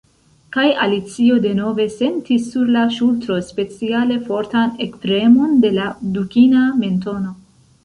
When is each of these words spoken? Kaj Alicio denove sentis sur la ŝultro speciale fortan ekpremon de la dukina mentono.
Kaj 0.55 0.63
Alicio 0.85 1.35
denove 1.43 1.85
sentis 1.95 2.47
sur 2.55 2.71
la 2.77 2.87
ŝultro 2.95 3.37
speciale 3.51 4.19
fortan 4.31 4.75
ekpremon 4.89 5.55
de 5.67 5.75
la 5.79 5.93
dukina 6.19 6.67
mentono. 6.83 7.39